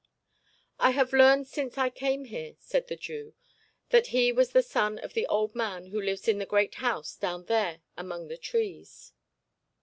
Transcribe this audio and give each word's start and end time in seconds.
'I 0.79 0.91
have 0.97 1.13
learned 1.13 1.45
since 1.47 1.77
I 1.77 1.91
came 1.91 2.25
here,' 2.25 2.55
said 2.57 2.87
the 2.87 2.95
Jew, 2.95 3.35
'that 3.89 4.07
he 4.07 4.31
was 4.31 4.49
the 4.49 4.63
son 4.63 4.97
of 4.97 5.13
the 5.13 5.27
old 5.27 5.53
man 5.53 5.85
who 5.91 6.01
lives 6.01 6.27
in 6.27 6.39
the 6.39 6.47
great 6.47 6.73
house 6.81 7.15
down 7.15 7.45
there 7.45 7.81
among 7.95 8.27
the 8.27 8.37
trees.' 8.37 9.13